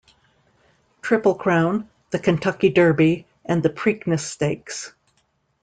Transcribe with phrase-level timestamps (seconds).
[1.03, 4.93] Triple Crown, the Kentucky Derby and the Preakness Stakes.